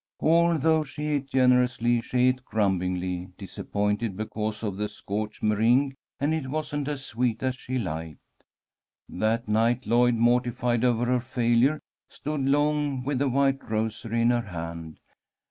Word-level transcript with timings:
Although 0.23 0.83
she 0.83 1.09
ate 1.09 1.27
generously, 1.27 2.01
she 2.01 2.29
ate 2.29 2.43
grumblingly, 2.43 3.29
disappointed 3.37 4.17
because 4.17 4.63
of 4.63 4.75
the 4.77 4.89
scorched 4.89 5.43
meringue, 5.43 5.93
and 6.19 6.33
it 6.33 6.49
wasn't 6.49 6.87
as 6.87 7.05
sweet 7.05 7.43
as 7.43 7.53
she 7.53 7.77
liked. 7.77 8.17
That 9.07 9.47
night, 9.47 9.85
Lloyd, 9.85 10.15
mortified 10.15 10.83
over 10.83 11.05
her 11.05 11.19
failure, 11.19 11.79
stood 12.09 12.49
long 12.49 13.03
with 13.03 13.19
the 13.19 13.29
white 13.29 13.63
rosary 13.69 14.23
in 14.23 14.31
her 14.31 14.41
hand. 14.41 14.97